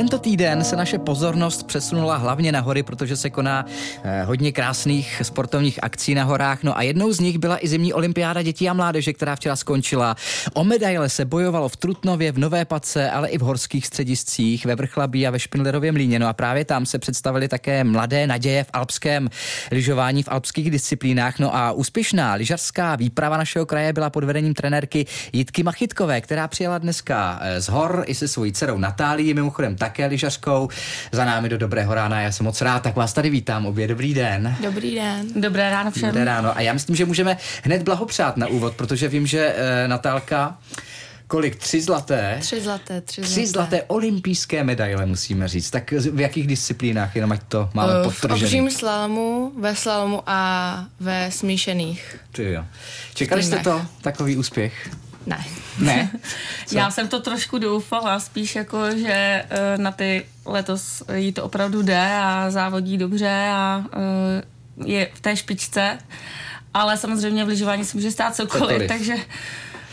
Tento 0.00 0.18
týden 0.18 0.64
se 0.64 0.76
naše 0.76 0.98
pozornost 0.98 1.66
přesunula 1.66 2.16
hlavně 2.16 2.52
na 2.52 2.60
hory, 2.60 2.82
protože 2.82 3.16
se 3.16 3.30
koná 3.30 3.66
eh, 4.02 4.24
hodně 4.24 4.52
krásných 4.52 5.22
sportovních 5.24 5.84
akcí 5.84 6.14
na 6.14 6.24
horách. 6.24 6.62
No 6.62 6.78
a 6.78 6.82
jednou 6.82 7.12
z 7.12 7.20
nich 7.20 7.38
byla 7.38 7.64
i 7.64 7.68
zimní 7.68 7.92
olympiáda 7.92 8.42
dětí 8.42 8.68
a 8.68 8.72
mládeže, 8.72 9.12
která 9.12 9.36
včera 9.36 9.56
skončila. 9.56 10.16
O 10.52 10.64
medaile 10.64 11.08
se 11.08 11.24
bojovalo 11.24 11.68
v 11.68 11.76
Trutnově, 11.76 12.32
v 12.32 12.38
Nové 12.38 12.64
Pace, 12.64 13.10
ale 13.10 13.28
i 13.28 13.38
v 13.38 13.40
horských 13.40 13.86
střediscích, 13.86 14.66
ve 14.66 14.74
Vrchlabí 14.74 15.26
a 15.26 15.30
ve 15.30 15.38
Špindlerově 15.38 15.92
mlíně. 15.92 16.18
No 16.18 16.28
a 16.28 16.32
právě 16.32 16.64
tam 16.64 16.86
se 16.86 16.98
představili 16.98 17.48
také 17.48 17.84
mladé 17.84 18.26
naděje 18.26 18.64
v 18.64 18.70
alpském 18.72 19.28
lyžování, 19.70 20.22
v 20.22 20.28
alpských 20.28 20.70
disciplínách. 20.70 21.38
No 21.38 21.56
a 21.56 21.72
úspěšná 21.72 22.34
lyžařská 22.34 22.96
výprava 22.96 23.36
našeho 23.36 23.66
kraje 23.66 23.92
byla 23.92 24.10
pod 24.10 24.24
vedením 24.24 24.54
trenérky 24.54 25.06
Jitky 25.32 25.62
Machytkové, 25.62 26.20
která 26.20 26.48
přijela 26.48 26.78
dneska 26.78 27.38
eh, 27.42 27.60
z 27.60 27.68
hor 27.68 28.04
i 28.06 28.14
se 28.14 28.28
svojí 28.28 28.52
dcerou 28.52 28.78
Natálií, 28.78 29.34
mimochodem 29.34 29.76
také 29.90 30.06
lyžařkou. 30.06 30.68
Za 31.12 31.24
námi 31.24 31.48
do 31.48 31.58
Dobrého 31.58 31.94
rána, 31.94 32.20
já 32.20 32.32
jsem 32.32 32.46
moc 32.46 32.60
rád, 32.60 32.82
tak 32.82 32.96
vás 32.96 33.12
tady 33.12 33.30
vítám 33.30 33.66
obě. 33.66 33.88
Dobrý 33.88 34.14
den. 34.14 34.56
Dobrý 34.62 34.94
den. 34.94 35.26
Dobré 35.36 35.70
ráno 35.70 35.90
všem. 35.90 36.08
Dobré 36.08 36.24
ráno. 36.24 36.56
A 36.56 36.60
já 36.60 36.72
myslím, 36.72 36.96
že 36.96 37.04
můžeme 37.04 37.36
hned 37.62 37.82
blahopřát 37.82 38.36
na 38.36 38.46
úvod, 38.46 38.74
protože 38.74 39.08
vím, 39.08 39.26
že 39.26 39.54
e, 39.56 39.88
Natálka 39.88 40.58
kolik? 41.26 41.56
Tři 41.56 41.82
zlaté? 41.82 42.38
Tři 42.40 42.60
zlaté, 42.60 43.00
tři, 43.00 43.20
tři 43.20 43.46
zlaté. 43.46 43.82
olympijské 43.82 44.64
medaile, 44.64 45.06
musíme 45.06 45.48
říct. 45.48 45.70
Tak 45.70 45.92
v 45.92 46.20
jakých 46.20 46.46
disciplínách, 46.46 47.16
jenom 47.16 47.32
ať 47.32 47.42
to 47.48 47.70
máme 47.74 47.98
uh, 47.98 48.04
podtržený? 48.04 48.40
V 48.40 48.44
obřím 48.44 48.70
slalomu, 48.70 49.52
ve 49.58 49.76
slalomu 49.76 50.22
a 50.26 50.84
ve 51.00 51.30
smíšených. 51.30 52.16
Ty 52.32 52.52
jo. 52.52 52.64
Čekali 53.14 53.42
jste 53.42 53.58
to, 53.58 53.82
takový 54.02 54.36
úspěch? 54.36 54.90
Ne. 55.26 55.44
Ne? 55.78 56.10
Já 56.72 56.90
jsem 56.90 57.08
to 57.08 57.20
trošku 57.20 57.58
doufala, 57.58 58.20
spíš 58.20 58.56
jako, 58.56 58.90
že 58.96 59.44
uh, 59.50 59.82
na 59.82 59.92
ty 59.92 60.26
letos 60.46 61.02
jí 61.14 61.32
to 61.32 61.44
opravdu 61.44 61.82
jde 61.82 62.08
a 62.22 62.50
závodí 62.50 62.98
dobře 62.98 63.50
a 63.52 63.84
uh, 64.78 64.86
je 64.88 65.08
v 65.14 65.20
té 65.20 65.36
špičce, 65.36 65.98
ale 66.74 66.96
samozřejmě 66.96 67.44
v 67.44 67.48
lyžování 67.48 67.84
se 67.84 67.96
může 67.96 68.10
stát 68.10 68.36
cokoliv, 68.36 68.68
cokoliv. 68.68 68.88
takže 68.88 69.16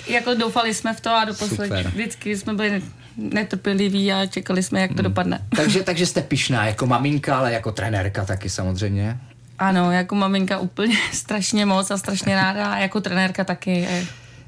jako 0.08 0.34
doufali 0.34 0.74
jsme 0.74 0.94
v 0.94 1.02
to 1.02 1.12
a 1.12 1.26
doposled 1.26 1.72
vždycky 1.86 2.38
jsme 2.38 2.54
byli 2.54 2.82
netrpěliví 3.18 4.14
a 4.14 4.26
čekali 4.26 4.64
jsme, 4.64 4.82
jak 4.82 4.92
to 4.92 4.96
hmm. 4.96 5.04
dopadne. 5.04 5.42
Takže, 5.56 5.84
takže 5.84 6.06
jste 6.06 6.22
pišná 6.22 6.66
jako 6.66 6.86
maminka, 6.86 7.38
ale 7.38 7.54
jako 7.54 7.72
trenérka 7.72 8.26
taky 8.26 8.50
samozřejmě. 8.50 9.18
Ano, 9.60 9.92
jako 9.92 10.16
maminka 10.16 10.58
úplně 10.58 10.96
strašně 11.12 11.66
moc 11.66 11.92
a 11.92 11.98
strašně 11.98 12.36
ráda 12.36 12.68
a 12.68 12.78
jako 12.78 13.02
trenérka 13.02 13.44
taky 13.44 13.88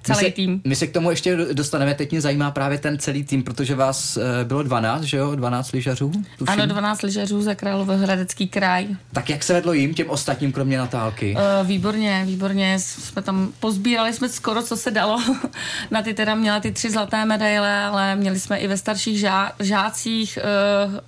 celý 0.04 0.20
my 0.20 0.26
se, 0.26 0.32
tým. 0.32 0.62
My 0.68 0.76
se 0.76 0.88
k 0.88 0.94
tomu 0.94 1.10
ještě 1.10 1.38
dostaneme. 1.54 1.94
Teď 1.94 2.12
mě 2.12 2.22
zajímá 2.22 2.52
právě 2.52 2.78
ten 2.78 3.00
celý 3.00 3.24
tým, 3.24 3.44
protože 3.44 3.76
vás 3.76 4.18
uh, 4.18 4.24
bylo 4.44 4.64
12, 4.64 5.04
že 5.04 5.18
jo? 5.18 5.36
12 5.36 5.72
lyžařů? 5.72 6.12
Ano, 6.48 6.66
12 6.66 7.02
lyžařů 7.02 7.42
za 7.42 7.56
Královéhradecký 7.56 8.48
kraj. 8.48 8.88
Tak 9.14 9.30
jak 9.30 9.44
se 9.44 9.54
vedlo 9.54 9.74
jim, 9.74 9.94
těm 9.94 10.10
ostatním, 10.10 10.52
kromě 10.52 10.78
Natálky? 10.78 11.36
Uh, 11.36 11.68
výborně, 11.68 12.24
výborně. 12.26 12.80
Jsme 12.80 13.22
tam 13.22 13.52
pozbírali 13.60 14.14
jsme 14.14 14.30
skoro, 14.30 14.64
co 14.64 14.78
se 14.78 14.92
dalo. 14.92 15.20
Na 15.92 16.02
ty 16.02 16.14
teda 16.14 16.36
měla 16.36 16.60
ty 16.60 16.72
tři 16.72 16.92
zlaté 16.92 17.26
medaile, 17.26 17.84
ale 17.84 18.16
měli 18.16 18.40
jsme 18.40 18.58
i 18.58 18.68
ve 18.68 18.78
starších 18.78 19.20
žá, 19.20 19.52
žácích 19.60 20.40
uh, 20.88 21.00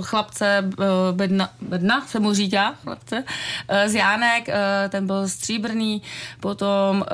chlapce 0.00 0.64
eh, 0.80 0.84
Bedna, 1.12 1.50
Bedna 1.60 2.06
se 2.06 2.20
mu 2.20 2.34
říká, 2.34 2.74
chlapce, 2.82 3.24
eh, 3.68 3.88
z 3.88 3.94
Jánek, 3.94 4.48
eh, 4.48 4.88
ten 4.88 5.06
byl 5.06 5.28
stříbrný, 5.28 6.02
potom 6.40 7.04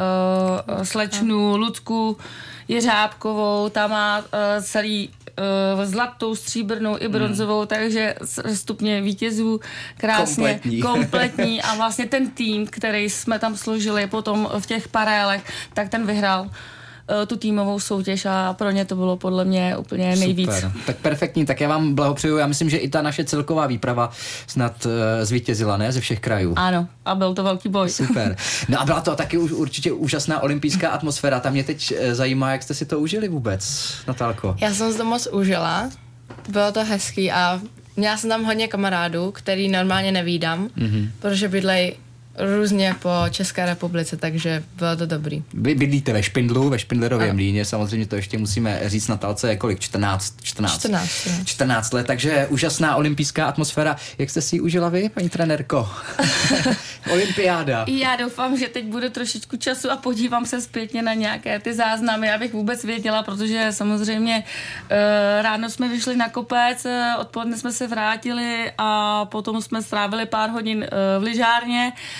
slečnu 0.82 1.56
Ludku 1.56 2.16
Jeřábkovou, 2.68 3.68
tam 3.68 3.90
má 3.90 4.22
celý 4.62 5.10
zlatou, 5.84 6.34
stříbrnou 6.34 6.96
i 7.00 7.08
bronzovou, 7.08 7.58
hmm. 7.58 7.66
takže 7.66 8.14
stupně 8.54 9.02
vítězů 9.02 9.60
krásně 9.96 10.52
kompletní. 10.52 10.80
kompletní 10.82 11.62
a 11.62 11.74
vlastně 11.74 12.06
ten 12.06 12.30
tým, 12.30 12.66
který 12.66 13.10
jsme 13.10 13.38
tam 13.38 13.56
složili 13.56 14.06
potom 14.06 14.48
v 14.58 14.66
těch 14.66 14.88
parélech, 14.88 15.42
tak 15.74 15.88
ten 15.88 16.06
vyhrál 16.06 16.50
tu 17.26 17.36
týmovou 17.36 17.80
soutěž 17.80 18.26
a 18.26 18.54
pro 18.54 18.70
ně 18.70 18.84
to 18.84 18.96
bylo 18.96 19.16
podle 19.16 19.44
mě 19.44 19.76
úplně 19.76 20.16
nejvíc. 20.16 20.54
Super. 20.54 20.72
Tak 20.86 20.96
perfektní, 20.96 21.46
tak 21.46 21.60
já 21.60 21.68
vám 21.68 21.94
blahopřeju. 21.94 22.36
Já 22.36 22.46
myslím, 22.46 22.70
že 22.70 22.76
i 22.76 22.88
ta 22.88 23.02
naše 23.02 23.24
celková 23.24 23.66
výprava 23.66 24.10
snad 24.46 24.86
uh, 24.86 24.92
zvítězila, 25.22 25.76
ne? 25.76 25.92
Ze 25.92 26.00
všech 26.00 26.20
krajů. 26.20 26.54
Ano, 26.56 26.88
a 27.04 27.14
byl 27.14 27.34
to 27.34 27.42
velký 27.42 27.68
boj. 27.68 27.90
Super. 27.90 28.36
No 28.68 28.80
a 28.80 28.84
byla 28.84 29.00
to 29.00 29.16
taky 29.16 29.38
už 29.38 29.52
určitě 29.52 29.92
úžasná 29.92 30.40
olympijská 30.40 30.88
atmosféra. 30.88 31.40
Tam 31.40 31.52
mě 31.52 31.64
teď 31.64 31.94
eh, 31.96 32.14
zajímá, 32.14 32.52
jak 32.52 32.62
jste 32.62 32.74
si 32.74 32.86
to 32.86 33.00
užili 33.00 33.28
vůbec, 33.28 33.94
Natálko. 34.06 34.56
Já 34.60 34.74
jsem 34.74 34.92
si 34.92 34.98
to 34.98 35.04
moc 35.04 35.26
užila. 35.26 35.90
Bylo 36.48 36.72
to 36.72 36.84
hezký 36.84 37.32
a 37.32 37.60
měla 37.96 38.16
jsem 38.16 38.30
tam 38.30 38.44
hodně 38.44 38.68
kamarádů, 38.68 39.30
který 39.30 39.68
normálně 39.68 40.12
nevídám, 40.12 40.68
mm-hmm. 40.68 41.10
protože 41.18 41.48
bydlej 41.48 41.96
různě 42.40 42.94
po 43.02 43.10
České 43.30 43.66
republice, 43.66 44.16
takže 44.16 44.62
bylo 44.76 44.96
to 44.96 45.06
dobrý. 45.06 45.42
Vy 45.54 45.74
bydlíte 45.74 46.12
ve 46.12 46.22
Špindlu, 46.22 46.68
ve 46.68 46.78
Špindlerově 46.78 47.32
mlíně, 47.32 47.64
samozřejmě 47.64 48.06
to 48.06 48.16
ještě 48.16 48.38
musíme 48.38 48.80
říct 48.84 49.08
na 49.08 49.16
talce, 49.16 49.56
kolik, 49.56 49.80
14, 49.80 50.34
14, 50.42 50.78
14, 50.78 51.28
14 51.44 51.92
let, 51.92 52.06
takže 52.06 52.46
úžasná 52.50 52.96
olympijská 52.96 53.46
atmosféra. 53.46 53.96
Jak 54.18 54.30
jste 54.30 54.42
si 54.42 54.56
ji 54.56 54.60
užila 54.60 54.88
vy, 54.88 55.08
paní 55.08 55.28
trenérko? 55.28 55.88
Olympiáda. 57.12 57.84
Já 57.88 58.16
doufám, 58.16 58.58
že 58.58 58.68
teď 58.68 58.84
bude 58.84 59.10
trošičku 59.10 59.56
času 59.56 59.90
a 59.90 59.96
podívám 59.96 60.46
se 60.46 60.60
zpětně 60.60 61.02
na 61.02 61.14
nějaké 61.14 61.58
ty 61.58 61.74
záznamy, 61.74 62.32
abych 62.32 62.52
vůbec 62.52 62.84
věděla, 62.84 63.22
protože 63.22 63.66
samozřejmě 63.70 64.44
uh, 64.44 65.42
ráno 65.42 65.70
jsme 65.70 65.88
vyšli 65.88 66.16
na 66.16 66.28
kopec, 66.28 66.84
eh, 66.84 67.14
odpoledne 67.18 67.56
jsme 67.56 67.72
se 67.72 67.86
vrátili 67.86 68.72
a 68.78 69.24
potom 69.24 69.62
jsme 69.62 69.82
strávili 69.82 70.26
pár 70.26 70.50
hodin 70.50 70.78
uh, 70.78 71.22
v 71.22 71.26
lyžárně. 71.26 71.92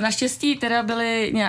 naštěstí 0.00 0.56
teda 0.56 0.82
byly 0.82 1.32
uh, 1.34 1.40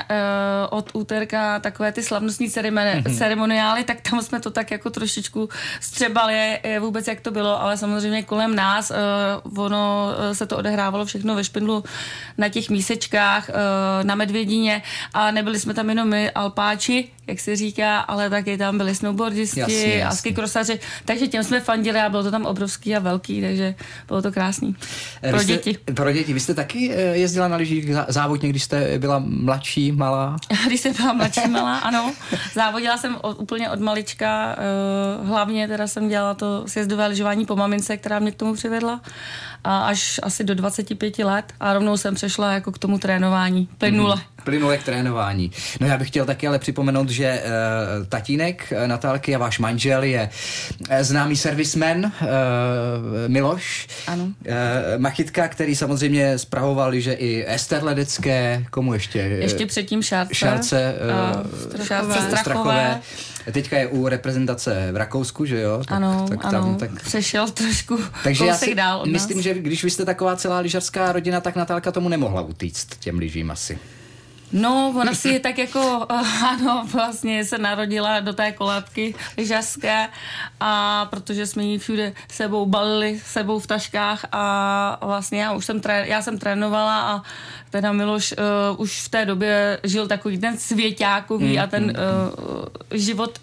od 0.70 0.90
úterka 0.94 1.60
takové 1.60 1.92
ty 1.92 2.04
slavnostní 2.04 2.48
ceremoni- 2.48 3.02
mm-hmm. 3.02 3.18
ceremoniály, 3.18 3.84
tak 3.84 4.02
tam 4.10 4.22
jsme 4.22 4.40
to 4.40 4.52
tak 4.52 4.72
jako 4.72 4.90
trošičku 4.90 5.50
střebali 5.80 6.60
vůbec, 6.80 7.08
jak 7.08 7.22
to 7.22 7.32
bylo, 7.32 7.62
ale 7.62 7.78
samozřejmě 7.78 8.24
kolem 8.24 8.56
nás 8.56 8.92
uh, 9.46 9.64
ono 9.64 10.10
se 10.34 10.46
to 10.46 10.58
odehrávalo 10.58 11.06
všechno 11.06 11.36
ve 11.36 11.44
špindlu 11.44 11.84
na 12.38 12.50
těch 12.50 12.70
mísečkách, 12.70 13.50
uh, 13.50 13.56
na 14.04 14.16
Medvědíně 14.16 14.82
a 15.14 15.32
nebyli 15.32 15.60
jsme 15.60 15.74
tam 15.74 15.90
jenom 15.90 16.10
my 16.10 16.32
alpáči, 16.32 17.08
jak 17.28 17.40
se 17.40 17.56
říká, 17.56 18.00
ale 18.00 18.30
taky 18.30 18.58
tam 18.58 18.78
byli 18.78 18.96
snowboardisti 18.96 19.60
jasně. 19.60 20.06
a 20.06 20.12
skikrosaři, 20.12 20.80
takže 21.06 21.28
těm 21.28 21.44
jsme 21.44 21.60
fandili 21.60 22.00
a 22.00 22.10
bylo 22.10 22.24
to 22.24 22.32
tam 22.32 22.46
obrovský 22.46 22.96
a 22.96 23.00
velký, 23.00 23.42
takže 23.42 23.76
bylo 24.08 24.22
to 24.22 24.32
krásný. 24.32 24.76
Pro 25.30 25.40
jste, 25.40 25.46
děti. 25.46 25.78
Pro 25.94 26.12
děti. 26.12 26.34
Vy 26.34 26.40
jste 26.40 26.54
taky 26.54 26.92
jezdila 27.12 27.48
na 27.48 27.56
lyžích 27.56 27.86
závodně, 28.09 28.50
když 28.50 28.63
jste 28.63 29.00
byla 29.00 29.22
mladší, 29.25 29.91
malá? 29.91 30.35
Když 30.67 30.81
jsem 30.81 30.94
byla 30.94 31.13
mladší, 31.13 31.50
malá, 31.50 31.78
ano. 31.78 32.13
Závodila 32.53 32.97
jsem 32.97 33.17
od, 33.22 33.39
úplně 33.39 33.69
od 33.69 33.79
malička, 33.79 34.56
uh, 35.22 35.28
hlavně 35.28 35.67
teda 35.67 35.88
jsem 35.88 36.09
dělala 36.09 36.34
to 36.34 36.63
sjezdové 36.67 37.07
lyžování 37.07 37.45
po 37.45 37.56
mamince, 37.56 37.97
která 37.97 38.19
mě 38.19 38.31
k 38.31 38.35
tomu 38.35 38.53
přivedla 38.53 39.01
a 39.63 39.79
až 39.79 40.19
asi 40.23 40.44
do 40.44 40.56
25 40.56 41.19
let 41.19 41.53
a 41.59 41.73
rovnou 41.73 41.97
jsem 41.97 42.16
přešla 42.16 42.51
jako 42.51 42.72
k 42.72 42.78
tomu 42.78 42.97
trénování, 42.97 43.69
plynule. 43.78 44.16
Mm, 44.16 44.22
plynule 44.44 44.78
k 44.78 44.84
trénování. 44.84 45.52
No 45.79 45.88
já 45.88 45.97
bych 45.97 46.07
chtěl 46.07 46.25
taky 46.25 46.47
ale 46.47 46.59
připomenout, 46.59 47.09
že 47.09 47.44
uh, 47.44 48.06
tatínek 48.07 48.74
uh, 48.81 48.88
Natálky 48.88 49.35
a 49.35 49.38
váš 49.38 49.59
manžel 49.59 50.03
je 50.03 50.29
uh, 50.79 50.96
známý 51.02 51.35
servisman 51.35 52.06
uh, 52.06 52.12
Miloš. 53.28 53.88
Ano. 54.07 54.24
Uh, 54.24 54.31
Machytka, 54.97 55.47
který 55.47 55.75
samozřejmě 55.75 56.38
spravoval, 56.38 57.00
že 57.00 57.13
i 57.13 57.46
Ester 57.47 57.84
Ledecké, 57.84 58.66
komu 58.69 58.94
ještě? 58.94 59.19
Ještě 59.19 59.66
předtím 59.66 60.01
Šárce. 60.01 60.35
Šárce, 60.35 60.96
uh, 61.75 61.85
Šárce 61.85 62.13
Strachové. 62.13 62.38
Strachové. 62.38 63.00
Teďka 63.51 63.78
je 63.78 63.88
u 63.88 64.07
reprezentace 64.07 64.90
v 64.91 64.96
Rakousku, 64.96 65.46
že 65.46 65.62
jo? 65.62 65.78
Tak, 65.78 65.91
ano, 65.91 66.25
tak 66.30 66.41
tam, 66.41 66.56
ano, 66.56 66.75
tak... 66.80 67.03
přešel 67.03 67.50
trošku 67.50 68.00
Takže 68.24 68.45
já 68.45 68.56
si 68.56 68.75
dál 68.75 69.01
od 69.01 69.07
myslím, 69.07 69.38
nás. 69.38 69.44
že 69.44 69.54
když 69.54 69.83
vy 69.83 69.89
jste 69.89 70.06
taková 70.06 70.36
celá 70.36 70.60
lyžařská 70.60 71.12
rodina, 71.12 71.42
tak 71.42 71.56
Natálka 71.56 71.92
tomu 71.92 72.10
nemohla 72.10 72.42
utíct 72.42 73.00
těm 73.00 73.19
lyžím 73.19 73.51
asi. 73.51 73.80
No, 74.53 74.94
ona 74.95 75.13
si 75.13 75.39
tak 75.39 75.57
jako, 75.57 76.07
ano, 76.48 76.88
vlastně 76.92 77.45
se 77.45 77.57
narodila 77.57 78.19
do 78.19 78.33
té 78.33 78.51
kolátky 78.51 79.15
lyžařské 79.38 80.07
a 80.59 81.06
protože 81.06 81.48
jsme 81.48 81.63
ji 81.63 81.77
všude 81.77 82.13
sebou 82.31 82.65
balili, 82.65 83.21
sebou 83.25 83.59
v 83.59 83.68
taškách 83.68 84.25
a 84.31 85.06
vlastně 85.06 85.42
já 85.42 85.53
už 85.53 85.65
jsem, 85.65 85.81
tré, 85.81 86.07
já 86.07 86.21
jsem 86.21 86.39
trénovala 86.39 87.01
a 87.01 87.21
teda 87.71 87.91
Miloš 87.91 88.33
uh, 88.38 88.81
už 88.81 89.01
v 89.01 89.09
té 89.09 89.25
době 89.25 89.79
žil 89.83 90.07
takový 90.07 90.38
ten 90.38 90.57
svěťákový 90.57 91.53
mm, 91.53 91.63
a 91.63 91.68
ten 91.68 91.83
uh, 91.83 92.65
život 92.91 93.39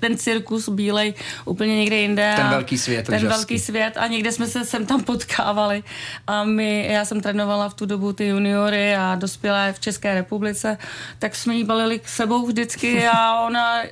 ten 0.00 0.18
cirkus 0.18 0.68
bílej 0.68 1.14
úplně 1.44 1.76
někde 1.76 1.96
jinde. 1.96 2.32
Ten 2.36 2.48
velký 2.48 2.78
svět. 2.78 3.06
Ten 3.06 3.14
lyžařský. 3.14 3.36
velký 3.36 3.58
svět 3.58 3.96
a 3.96 4.06
někde 4.06 4.32
jsme 4.32 4.46
se 4.46 4.64
sem 4.64 4.86
tam 4.86 5.02
potkávali 5.02 5.82
a 6.26 6.44
my, 6.44 6.88
já 6.90 7.04
jsem 7.04 7.20
trénovala 7.20 7.68
v 7.68 7.74
tu 7.74 7.86
dobu 7.86 8.12
ty 8.12 8.26
juniory 8.26 8.94
a 8.94 9.14
dospělé 9.14 9.72
v 9.72 9.80
České 9.80 10.14
republice, 10.14 10.78
tak 11.18 11.34
jsme 11.34 11.54
jí 11.54 11.64
balili 11.64 11.98
k 11.98 12.08
sebou 12.08 12.46
vždycky 12.46 13.06
a 13.06 13.40
ona 13.40 13.82
uh, 13.82 13.88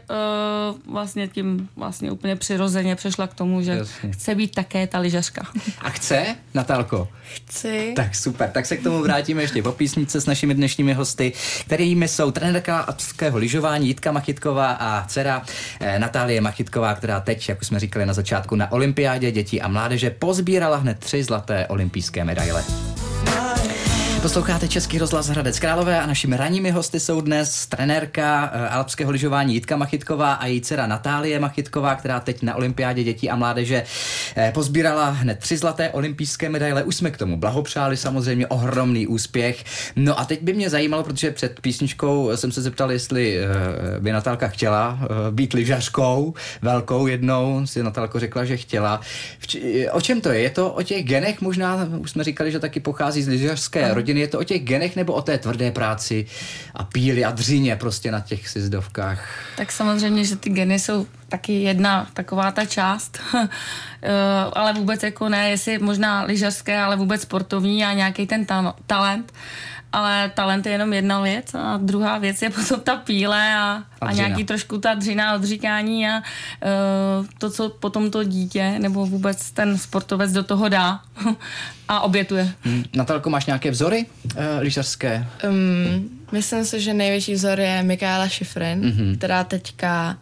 vlastně 0.86 1.28
tím 1.28 1.68
vlastně 1.76 2.10
úplně 2.10 2.36
přirozeně 2.36 2.96
přešla 2.96 3.26
k 3.26 3.34
tomu, 3.34 3.62
že 3.62 3.70
Jasně. 3.70 4.12
chce 4.12 4.34
být 4.34 4.54
také 4.54 4.86
ta 4.86 4.98
lyžařka. 4.98 5.46
A 5.82 5.90
chce, 5.90 6.36
Natálko? 6.54 7.08
Chci. 7.34 7.92
Tak 7.96 8.14
super, 8.14 8.50
tak 8.50 8.66
se 8.66 8.76
k 8.76 8.82
tomu 8.82 9.00
vrátíme 9.00 9.42
ještě 9.42 9.62
po 9.62 9.72
písnice 9.72 10.20
s 10.20 10.26
našimi 10.26 10.54
dnešními 10.54 10.92
hosty, 10.92 11.32
kterými 11.66 12.08
jsou 12.08 12.30
trenérka 12.30 12.78
atského 12.78 13.38
lyžování 13.38 13.88
Jitka 13.88 14.12
Machytková 14.12 14.72
a 14.72 15.06
dcera 15.06 15.42
eh, 15.80 15.98
Natálie 15.98 16.40
Machytková, 16.40 16.94
která 16.94 17.20
teď, 17.20 17.48
jak 17.48 17.60
už 17.60 17.66
jsme 17.66 17.80
říkali 17.80 18.06
na 18.06 18.12
začátku, 18.12 18.56
na 18.56 18.72
olympiádě 18.72 19.32
dětí 19.32 19.60
a 19.60 19.68
mládeže 19.68 20.10
pozbírala 20.10 20.76
hned 20.76 20.98
tři 20.98 21.24
zlaté 21.24 21.66
olympijské 21.66 22.24
medaile. 22.24 22.64
Posloucháte 24.22 24.68
Český 24.68 24.98
rozhlas 24.98 25.28
Hradec 25.28 25.58
Králové 25.58 26.00
a 26.00 26.06
našimi 26.06 26.36
ranními 26.36 26.70
hosty 26.70 27.00
jsou 27.00 27.20
dnes 27.20 27.66
trenérka 27.66 28.50
eh, 28.52 28.68
alpského 28.68 29.10
lyžování 29.10 29.54
Jitka 29.54 29.76
Machytková 29.76 30.32
a 30.32 30.46
její 30.46 30.60
dcera 30.60 30.86
Natálie 30.86 31.40
Machytková, 31.40 31.94
která 31.94 32.20
teď 32.20 32.42
na 32.42 32.54
olympiádě 32.54 33.04
dětí 33.04 33.30
a 33.30 33.36
mládeže 33.36 33.84
eh, 34.36 34.52
pozbírala 34.54 35.10
hned 35.10 35.38
tři 35.38 35.56
zlaté 35.56 35.90
olympijské 35.90 36.48
medaile. 36.48 36.82
Už 36.82 36.96
jsme 36.96 37.10
k 37.10 37.16
tomu 37.16 37.36
blahopřáli, 37.36 37.96
samozřejmě 37.96 38.46
ohromný 38.46 39.06
úspěch. 39.06 39.64
No 39.96 40.20
a 40.20 40.24
teď 40.24 40.42
by 40.42 40.52
mě 40.52 40.70
zajímalo, 40.70 41.02
protože 41.02 41.30
před 41.30 41.60
písničkou 41.60 42.30
jsem 42.34 42.52
se 42.52 42.62
zeptal, 42.62 42.92
jestli 42.92 43.38
eh, 43.38 43.46
by 44.00 44.12
Natálka 44.12 44.48
chtěla 44.48 44.98
být 45.30 45.52
lyžařkou 45.52 46.34
velkou 46.62 47.06
jednou, 47.06 47.66
si 47.66 47.82
Natálko 47.82 48.20
řekla, 48.20 48.44
že 48.44 48.56
chtěla. 48.56 49.00
O 49.92 50.00
čem 50.00 50.20
to 50.20 50.28
je? 50.28 50.40
Je 50.40 50.50
to 50.50 50.72
o 50.72 50.82
těch 50.82 51.04
genech 51.04 51.40
možná, 51.40 51.88
už 51.98 52.10
jsme 52.10 52.24
říkali, 52.24 52.52
že 52.52 52.58
taky 52.58 52.80
pochází 52.80 53.22
z 53.22 53.28
lyžařské 53.28 53.94
rodiny 53.94 54.09
rodiny, 54.10 54.20
je 54.20 54.28
to 54.28 54.38
o 54.38 54.44
těch 54.44 54.62
genech 54.62 54.96
nebo 54.96 55.12
o 55.12 55.22
té 55.22 55.38
tvrdé 55.38 55.70
práci 55.70 56.26
a 56.74 56.84
píli 56.84 57.24
a 57.24 57.30
dřině 57.30 57.76
prostě 57.76 58.10
na 58.10 58.20
těch 58.20 58.48
sizdovkách? 58.48 59.28
Tak 59.56 59.72
samozřejmě, 59.72 60.24
že 60.24 60.36
ty 60.36 60.50
geny 60.50 60.78
jsou 60.78 61.06
taky 61.28 61.62
jedna 61.62 62.08
taková 62.14 62.50
ta 62.50 62.64
část, 62.64 63.18
eh, 63.34 64.10
ale 64.52 64.72
vůbec 64.72 65.02
jako 65.02 65.28
ne, 65.28 65.50
jestli 65.50 65.78
možná 65.78 66.22
lyžařské, 66.22 66.78
ale 66.78 66.96
vůbec 66.96 67.22
sportovní 67.22 67.84
a 67.84 67.92
nějaký 67.92 68.26
ten 68.26 68.44
ta- 68.46 68.74
talent 68.86 69.32
ale 69.92 70.30
talent 70.34 70.66
je 70.66 70.72
jenom 70.72 70.92
jedna 70.92 71.20
věc 71.20 71.54
a 71.54 71.76
druhá 71.82 72.18
věc 72.18 72.42
je 72.42 72.50
potom 72.56 72.80
ta 72.80 72.96
píle 72.96 73.54
a, 73.54 73.82
a, 74.00 74.06
a 74.06 74.12
nějaký 74.12 74.44
trošku 74.44 74.78
ta 74.78 74.94
dřina 74.94 75.34
odříkání 75.34 76.08
a 76.08 76.16
uh, 76.18 77.26
to, 77.38 77.50
co 77.50 77.68
potom 77.68 78.10
to 78.10 78.24
dítě 78.24 78.78
nebo 78.78 79.06
vůbec 79.06 79.50
ten 79.50 79.78
sportovec 79.78 80.32
do 80.32 80.42
toho 80.42 80.68
dá 80.68 81.00
a 81.88 82.00
obětuje. 82.00 82.52
Hmm. 82.62 82.84
Natalko, 82.94 83.30
máš 83.30 83.46
nějaké 83.46 83.70
vzory 83.70 84.06
uh, 84.24 84.42
lyžařské? 84.58 85.26
Um, 85.48 86.10
myslím 86.32 86.64
si, 86.64 86.80
že 86.80 86.94
největší 86.94 87.34
vzor 87.34 87.60
je 87.60 87.82
Michaela 87.82 88.28
Schifrin, 88.28 88.80
mm-hmm. 88.80 89.16
která 89.16 89.44
teďka 89.44 90.16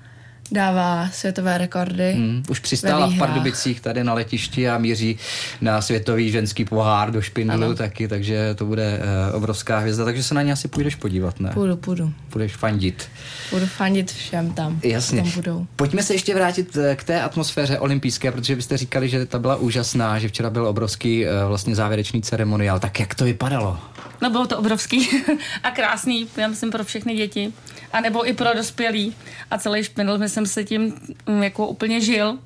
dává 0.53 1.09
světové 1.13 1.59
rekordy. 1.59 2.13
Hmm, 2.13 2.43
už 2.49 2.59
přistála 2.59 3.07
v 3.07 3.19
Pardubicích 3.19 3.81
tady 3.81 4.05
na 4.05 4.15
letišti 4.15 4.69
a 4.69 4.79
míří 4.79 5.19
na 5.61 5.81
světový 5.81 6.31
ženský 6.31 6.65
pohár 6.65 7.11
do 7.11 7.23
Špindlu 7.23 7.75
taky, 7.75 8.09
takže 8.09 8.55
to 8.55 8.65
bude 8.65 9.01
uh, 9.31 9.37
obrovská 9.37 9.79
hvězda, 9.79 10.05
takže 10.05 10.23
se 10.23 10.35
na 10.35 10.43
ně 10.43 10.53
asi 10.53 10.69
půjdeš 10.69 10.95
podívat, 10.95 11.41
ne? 11.41 11.51
Půjdu, 11.55 11.77
půjdu. 11.77 12.13
Půjdeš 12.31 12.57
fandit. 12.57 13.09
Půjdu 13.51 13.67
fandit 13.67 14.13
všem 14.13 14.53
tam. 14.53 14.81
Jasně. 14.83 15.23
Tam 15.23 15.31
budou. 15.31 15.67
Pojďme 15.77 16.03
se 16.03 16.15
ještě 16.15 16.35
vrátit 16.35 16.77
eh, 16.77 16.97
k 16.97 17.05
té 17.05 17.23
atmosféře 17.23 17.79
olympijské, 17.79 18.33
protože 18.33 18.57
byste 18.57 18.77
říkali, 18.77 19.09
že 19.09 19.27
ta 19.27 19.39
byla 19.39 19.57
úžasná, 19.57 20.19
že 20.19 20.29
včera 20.29 20.51
byl 20.51 20.67
obrovský 20.67 21.25
uh, 21.25 21.31
vlastně 21.49 21.75
závěrečný 21.75 22.23
ceremoniál. 22.23 22.81
Tak 22.81 23.01
jak 23.01 23.15
to 23.15 23.25
vypadalo? 23.25 23.79
No 24.23 24.31
bylo 24.31 24.47
to 24.47 24.59
obrovský 24.59 25.09
a 25.63 25.71
krásný, 25.71 26.29
já 26.37 26.49
myslím 26.49 26.71
pro 26.71 26.85
všechny 26.85 27.15
děti, 27.15 27.53
a 27.93 28.01
nebo 28.01 28.29
i 28.29 28.33
pro 28.33 28.55
dospělí. 28.55 29.15
A 29.51 29.59
celý 29.59 29.85
špindl, 29.85 30.19
myslím, 30.19 30.38
se 30.47 30.65
tím 30.65 30.95
mm, 31.27 31.43
jako 31.43 31.67
úplně 31.67 32.01
žil. 32.01 32.39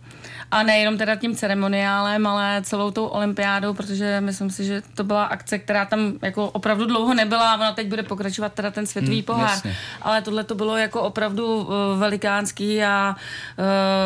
A 0.51 0.63
nejenom 0.63 0.99
teda 0.99 1.17
tím 1.17 1.37
ceremoniálem, 1.37 2.27
ale 2.27 2.63
celou 2.63 2.91
tou 2.91 3.07
olympiádou, 3.07 3.75
protože 3.75 4.21
myslím 4.21 4.51
si, 4.51 4.65
že 4.65 4.83
to 4.95 5.05
byla 5.05 5.25
akce, 5.25 5.59
která 5.59 5.85
tam 5.85 6.13
jako 6.23 6.51
opravdu 6.51 6.87
dlouho 6.87 7.15
nebyla 7.15 7.53
a 7.53 7.55
ona 7.55 7.73
teď 7.73 7.87
bude 7.87 8.03
pokračovat 8.03 8.53
teda 8.53 8.71
ten 8.71 8.87
světový 8.87 9.17
hmm, 9.17 9.25
pohár. 9.25 9.51
Jasně. 9.51 9.77
Ale 10.03 10.23
tohle 10.23 10.45
to 10.45 10.55
bylo 10.55 10.77
jako 10.77 11.01
opravdu 11.01 11.57
uh, 11.57 11.67
velikánský 11.99 12.83
a 12.83 13.17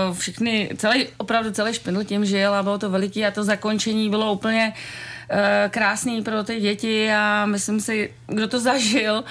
uh, 0.09 0.17
všichni, 0.17 0.71
celý, 0.77 1.07
opravdu 1.17 1.51
celý 1.51 1.75
špindl 1.75 2.05
tím 2.05 2.25
žil 2.25 2.55
a 2.55 2.63
bylo 2.63 2.79
to 2.79 2.91
veliký 2.91 3.25
a 3.25 3.31
to 3.31 3.45
zakončení 3.45 4.11
bylo 4.11 4.33
úplně 4.33 4.73
uh, 4.77 5.16
krásný 5.71 6.23
pro 6.23 6.45
ty 6.45 6.61
děti 6.61 7.13
a 7.13 7.47
myslím 7.47 7.81
si, 7.81 8.11
kdo 8.27 8.49
to 8.49 8.61
zažil, 8.61 9.25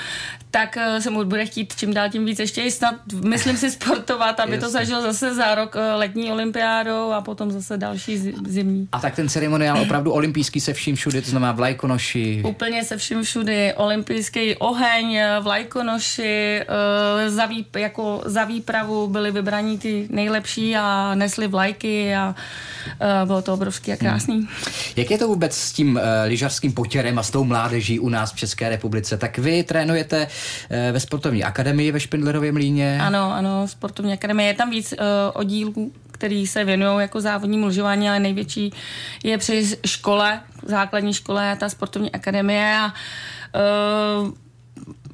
tak 0.55 0.77
eh, 0.77 1.01
se 1.01 1.09
mu 1.09 1.23
bude 1.23 1.45
chtít 1.45 1.75
čím 1.75 1.93
dál 1.93 2.09
tím 2.09 2.25
víc 2.25 2.39
ještě 2.39 2.61
i 2.61 2.71
snad, 2.71 2.95
myslím 3.23 3.57
si, 3.57 3.71
sportovat, 3.71 4.39
aby 4.39 4.51
Jasně. 4.51 4.65
to 4.67 4.71
zažil 4.71 5.01
zase 5.01 5.35
za 5.35 5.55
rok 5.55 5.75
eh, 5.75 5.95
letní 5.95 6.31
olympiádou 6.31 7.11
a 7.11 7.21
potom 7.21 7.51
zase 7.51 7.77
další 7.77 8.17
zimní. 8.47 8.87
A 8.91 8.99
tak 8.99 9.15
ten 9.15 9.29
ceremoniál 9.29 9.81
opravdu 9.81 10.11
olympijský 10.11 10.61
se 10.61 10.73
vším 10.73 10.95
všude, 10.95 11.21
to 11.21 11.29
znamená 11.29 11.51
vlajkonoši. 11.51 12.43
Úplně 12.45 12.83
se 12.83 12.97
vším 12.97 13.23
všude, 13.23 13.73
olympijský 13.73 14.55
oheň, 14.55 15.15
eh, 15.15 15.39
vlajkonoši, 15.39 16.61
za, 17.27 17.45
vý, 17.45 17.65
jako 17.77 18.21
za 18.25 18.43
výpravu 18.43 19.07
byli 19.07 19.31
vybraní 19.31 19.77
ty 19.77 20.07
nejlepší 20.09 20.75
a 20.75 21.15
nesli 21.15 21.47
vlajky 21.47 22.15
a 22.15 22.35
bylo 23.25 23.41
to 23.41 23.53
obrovský 23.53 23.91
a 23.91 23.95
krásný. 23.95 24.35
Hmm. 24.35 24.47
Jak 24.95 25.11
je 25.11 25.17
to 25.17 25.27
vůbec 25.27 25.55
s 25.55 25.71
tím 25.71 25.84
uh, 25.89 26.01
lyžařským 26.25 26.73
potěrem 26.73 27.19
a 27.19 27.23
s 27.23 27.31
tou 27.31 27.43
mládeží 27.43 27.99
u 27.99 28.09
nás 28.09 28.33
v 28.33 28.35
České 28.35 28.69
republice? 28.69 29.17
Tak 29.17 29.37
vy 29.37 29.63
trénujete 29.63 30.27
Eh, 30.69 30.91
ve 30.91 30.99
sportovní 30.99 31.43
akademii 31.43 31.91
ve 31.91 31.99
Špindlerově 31.99 32.51
mlíně. 32.51 32.99
Ano, 33.01 33.33
ano, 33.33 33.67
sportovní 33.67 34.13
akademie. 34.13 34.47
Je 34.47 34.53
tam 34.53 34.69
víc 34.69 34.93
uh, 34.93 34.99
oddílů, 35.33 35.91
který 36.11 36.47
se 36.47 36.63
věnují 36.63 37.01
jako 37.01 37.21
závodnímu 37.21 37.67
lyžování, 37.67 38.09
ale 38.09 38.19
největší 38.19 38.73
je 39.23 39.37
při 39.37 39.77
škole, 39.85 40.41
základní 40.65 41.13
škole, 41.13 41.55
ta 41.59 41.69
sportovní 41.69 42.11
akademie 42.11 42.77
a 42.79 42.93
uh, 44.25 44.31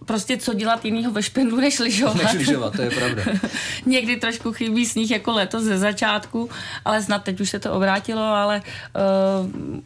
prostě 0.05 0.37
co 0.37 0.53
dělat 0.53 0.85
jinýho 0.85 1.11
ve 1.11 1.23
špindlu, 1.23 1.59
než 1.59 1.79
lyžovat. 1.79 2.15
Než 2.15 2.33
lyžovat, 2.33 2.75
to 2.75 2.81
je 2.81 2.89
pravda. 2.89 3.23
Někdy 3.85 4.15
trošku 4.15 4.53
chybí 4.53 4.85
sníh 4.85 5.11
jako 5.11 5.31
letos 5.31 5.63
ze 5.63 5.77
začátku, 5.77 6.49
ale 6.85 7.01
snad 7.01 7.23
teď 7.23 7.41
už 7.41 7.49
se 7.49 7.59
to 7.59 7.73
obrátilo, 7.73 8.23
ale 8.23 8.61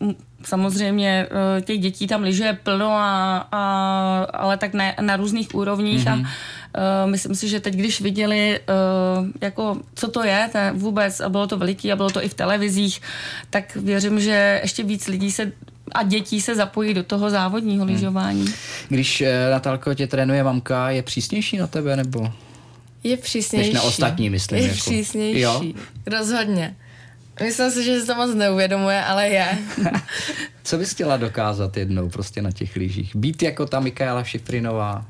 uh, 0.02 0.14
samozřejmě 0.48 1.28
uh, 1.32 1.62
těch 1.62 1.80
dětí 1.80 2.08
tam 2.08 2.24
lyžuje 2.24 2.58
plno, 2.64 2.92
a, 2.92 3.48
a, 3.52 4.28
ale 4.34 4.58
tak 4.58 4.74
ne, 4.74 4.96
na 5.02 5.16
různých 5.16 5.56
úrovních 5.56 6.06
mm-hmm. 6.06 6.26
a 6.26 6.30
Uh, 6.76 7.12
myslím 7.12 7.36
si, 7.36 7.50
že 7.50 7.60
teď, 7.60 7.74
když 7.74 8.02
viděli, 8.02 8.60
uh, 8.60 9.28
jako, 9.42 9.78
co 9.96 10.08
to 10.08 10.24
je 10.24 10.50
to 10.52 10.60
vůbec, 10.74 11.20
a 11.20 11.30
bylo 11.30 11.48
to 11.48 11.58
veliký, 11.58 11.92
a 11.92 11.96
bylo 11.96 12.10
to 12.10 12.24
i 12.24 12.30
v 12.30 12.34
televizích, 12.34 13.02
tak 13.50 13.76
věřím, 13.76 14.20
že 14.20 14.60
ještě 14.64 14.84
víc 14.84 15.08
lidí 15.08 15.32
se 15.32 15.52
a 15.92 16.04
dětí 16.04 16.42
se 16.42 16.56
zapojí 16.56 16.94
do 16.94 17.04
toho 17.04 17.30
závodního 17.30 17.86
hmm. 17.86 17.94
lyžování. 17.94 18.46
Když 18.90 19.22
uh, 19.22 19.28
Natálko 19.52 19.94
tě 19.94 20.08
trénuje 20.08 20.44
mamka, 20.44 20.90
je 20.90 21.04
přísnější 21.04 21.58
na 21.58 21.68
tebe, 21.68 21.96
nebo? 21.96 22.32
Je 23.04 23.18
přísnější. 23.18 23.74
Než 23.74 23.76
na 23.76 23.82
ostatní, 23.82 24.30
myslím. 24.30 24.60
Je 24.60 24.68
jako. 24.68 24.78
přísnější. 24.78 25.40
Jo? 25.40 25.64
Rozhodně. 26.06 26.76
Myslím 27.44 27.72
si, 27.72 27.84
že 27.84 28.00
se 28.00 28.06
to 28.06 28.16
moc 28.16 28.36
neuvědomuje, 28.36 29.04
ale 29.04 29.30
je. 29.30 29.58
Co 30.64 30.78
bys 30.78 30.94
chtěla 30.94 31.18
dokázat 31.18 31.78
jednou 31.78 32.10
prostě 32.10 32.42
na 32.42 32.52
těch 32.52 32.76
lyžích? 32.76 33.16
Být 33.16 33.44
jako 33.44 33.66
ta 33.66 33.80
Mikaela 33.80 34.24
Šifrinová? 34.24 35.06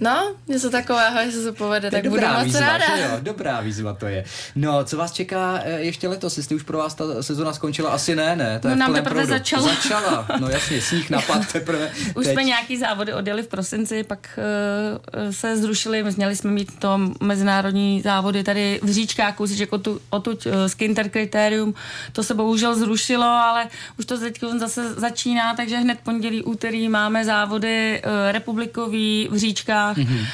No, 0.00 0.34
něco 0.48 0.70
takového, 0.70 1.18
jestli 1.18 1.42
se 1.42 1.52
povede, 1.52 1.90
tak 1.90 2.08
budu 2.08 2.26
moc 2.26 2.44
výzva, 2.44 2.60
ráda. 2.60 2.96
Jo, 2.96 3.10
dobrá 3.20 3.60
výzva 3.60 3.92
to 3.92 4.06
je. 4.06 4.24
No, 4.54 4.84
co 4.84 4.96
vás 4.96 5.12
čeká 5.12 5.60
eh, 5.64 5.80
ještě 5.80 6.08
letos? 6.08 6.36
Jestli 6.36 6.56
už 6.56 6.62
pro 6.62 6.78
vás 6.78 6.94
ta 6.94 7.22
sezona 7.22 7.52
skončila? 7.52 7.90
Asi 7.90 8.16
ne, 8.16 8.36
ne? 8.36 8.58
To 8.58 8.68
no, 8.68 8.74
je 8.74 8.78
nám 8.78 8.94
teprve 8.94 9.14
proudu. 9.14 9.28
začala. 9.28 9.68
Začala, 9.68 10.26
no 10.40 10.48
jasně, 10.48 10.80
sníh 10.80 11.10
napad 11.10 11.52
teprve. 11.52 11.90
Už 12.14 12.24
teď. 12.24 12.32
jsme 12.32 12.44
nějaký 12.44 12.78
závody 12.78 13.14
odjeli 13.14 13.42
v 13.42 13.48
prosinci, 13.48 14.04
pak 14.04 14.38
uh, 14.38 15.30
se 15.30 15.56
zrušili, 15.56 16.04
měli 16.16 16.36
jsme 16.36 16.50
mít 16.50 16.78
to 16.78 17.00
mezinárodní 17.22 18.02
závody 18.02 18.44
tady 18.44 18.80
v 18.82 18.90
Říčkáku, 18.90 19.46
si 19.46 19.60
jako 19.60 19.78
tu, 19.78 20.00
otuď 20.10 20.46
uh, 20.46 20.52
Skinter 20.66 21.08
kritérium, 21.08 21.74
to 22.12 22.22
se 22.22 22.34
bohužel 22.34 22.74
zrušilo, 22.76 23.24
ale 23.24 23.66
už 23.98 24.06
to 24.06 24.18
teď 24.18 24.40
zase 24.58 24.94
začíná, 24.94 25.54
takže 25.54 25.76
hned 25.76 25.98
pondělí, 26.02 26.42
úterý 26.42 26.88
máme 26.88 27.24
závody 27.24 28.02
uh, 28.04 28.32
republikový 28.32 29.28
v 29.30 29.36
Říčkách 29.36 29.85
Čechách. 29.94 30.10
Mm-hmm 30.10 30.26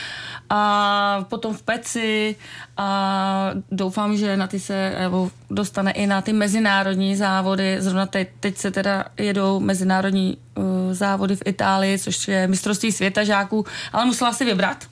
a 0.53 1.25
potom 1.29 1.55
v 1.57 1.63
Peci 1.63 2.37
a 2.77 3.51
doufám, 3.71 4.17
že 4.17 4.37
na 4.37 4.47
ty 4.47 4.61
se 4.61 4.97
nebo 5.01 5.31
dostane 5.51 5.93
i 5.93 6.07
na 6.07 6.23
ty 6.23 6.33
mezinárodní 6.33 7.17
závody. 7.17 7.77
Zrovna 7.81 8.07
teď, 8.07 8.29
teď 8.41 8.57
se 8.57 8.71
teda 8.71 9.05
jedou 9.19 9.61
mezinárodní 9.61 10.37
uh, 10.55 10.65
závody 10.93 11.37
v 11.37 11.43
Itálii, 11.47 11.99
což 11.99 12.29
je 12.29 12.49
mistrovství 12.49 12.93
světa 12.93 13.25
žáků, 13.25 13.67
ale 13.93 14.05
musela 14.05 14.33
si 14.33 14.45
vybrat. 14.45 14.85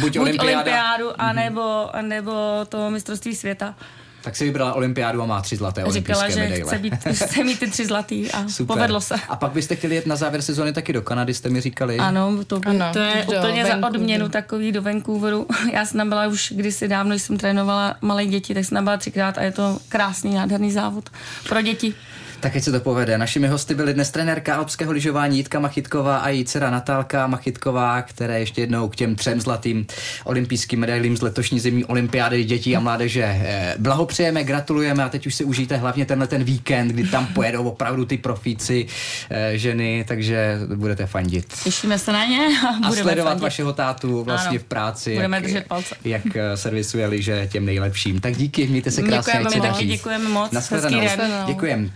Buď 0.00 0.18
olympiáda. 0.18 0.52
olympiádu, 0.52 1.20
anebo, 1.20 1.96
anebo 1.96 2.32
to 2.68 2.90
mistrovství 2.90 3.34
světa. 3.34 3.74
Tak 4.26 4.36
si 4.36 4.44
vybrala 4.44 4.74
olympiádu 4.74 5.22
a 5.22 5.26
má 5.26 5.42
tři 5.42 5.56
zlaté 5.56 5.80
Říkala, 5.90 6.18
olympijské 6.18 6.30
že 6.30 6.40
medaile. 6.40 6.66
chce, 6.66 6.78
být, 6.78 6.94
chce 7.26 7.44
mít 7.44 7.58
ty 7.58 7.70
tři 7.70 7.86
zlatý 7.86 8.30
a 8.30 8.48
Super. 8.48 8.76
povedlo 8.76 9.00
se. 9.00 9.14
A 9.28 9.36
pak 9.36 9.52
byste 9.52 9.76
chtěli 9.76 9.94
jet 9.94 10.06
na 10.06 10.16
závěr 10.16 10.42
sezóny 10.42 10.72
taky 10.72 10.92
do 10.92 11.02
Kanady, 11.02 11.34
jste 11.34 11.48
mi 11.48 11.60
říkali. 11.60 11.98
Ano, 11.98 12.44
to, 12.46 12.60
by, 12.60 12.66
Ano, 12.66 12.86
to 12.92 12.98
je 12.98 13.26
do 13.30 13.38
úplně 13.38 13.66
za 13.66 13.88
odměnu 13.88 14.28
takový 14.28 14.72
do 14.72 14.82
Vancouveru. 14.82 15.46
Já 15.72 15.86
jsem 15.86 15.98
tam 15.98 16.08
byla 16.08 16.26
už 16.26 16.52
kdysi 16.56 16.88
dávno, 16.88 17.10
když 17.10 17.22
jsem 17.22 17.38
trénovala 17.38 17.96
malé 18.00 18.26
děti, 18.26 18.54
tak 18.54 18.64
jsem 18.64 18.74
tam 18.76 18.84
byla 18.84 18.96
třikrát 18.96 19.38
a 19.38 19.42
je 19.42 19.52
to 19.52 19.78
krásný, 19.88 20.34
nádherný 20.34 20.72
závod 20.72 21.10
pro 21.48 21.62
děti. 21.62 21.94
Tak 22.40 22.56
ať 22.56 22.62
se 22.62 22.72
to 22.72 22.80
povede. 22.80 23.18
Našimi 23.18 23.48
hosty 23.48 23.74
byly 23.74 23.94
dnes 23.94 24.10
trenérka 24.10 24.56
alpského 24.56 24.92
lyžování 24.92 25.36
Jitka 25.36 25.58
Machytková 25.58 26.16
a 26.18 26.28
její 26.28 26.44
dcera 26.44 26.70
Natálka 26.70 27.26
Machytková, 27.26 28.02
které 28.02 28.40
ještě 28.40 28.60
jednou 28.60 28.88
k 28.88 28.96
těm 28.96 29.16
třem 29.16 29.40
zlatým 29.40 29.86
olympijským 30.24 30.80
medailím 30.80 31.16
z 31.16 31.22
letošní 31.22 31.60
zimní 31.60 31.84
olympiády 31.84 32.44
dětí 32.44 32.76
a 32.76 32.80
mládeže 32.80 33.22
eh, 33.24 33.74
blahopřejeme, 33.78 34.44
gratulujeme 34.44 35.04
a 35.04 35.08
teď 35.08 35.26
už 35.26 35.34
si 35.34 35.44
užijte 35.44 35.76
hlavně 35.76 36.06
tenhle 36.06 36.26
ten 36.26 36.44
víkend, 36.44 36.88
kdy 36.88 37.08
tam 37.08 37.26
pojedou 37.26 37.64
opravdu 37.68 38.04
ty 38.04 38.18
profíci 38.18 38.86
eh, 39.30 39.58
ženy, 39.58 40.04
takže 40.08 40.58
budete 40.74 41.06
fandit. 41.06 41.46
Těšíme 41.64 41.98
se 41.98 42.12
na 42.12 42.24
ně 42.24 42.38
a, 42.64 42.68
A 42.68 42.88
budeme 42.88 43.02
sledovat 43.02 43.30
fandit. 43.30 43.42
vašeho 43.42 43.72
tátu 43.72 44.24
vlastně 44.24 44.50
Ano. 44.50 44.58
v 44.58 44.64
práci, 44.64 45.14
Budeme 45.14 45.36
jak, 45.36 45.44
držet 45.44 45.66
palce. 45.68 45.94
jak 46.04 46.22
eh, 46.36 46.56
servisuje 46.56 47.06
liže 47.06 47.48
těm 47.52 47.64
nejlepším. 47.66 48.20
Tak 48.20 48.36
díky, 48.36 48.66
mějte 48.66 48.90
se 48.90 49.02
krásně, 49.02 49.32
Děkujeme. 49.50 49.84
Děkujeme 49.84 50.28
moc. 50.28 50.50
Děkujeme. 51.46 51.88